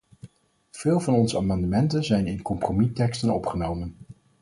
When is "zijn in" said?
2.03-2.41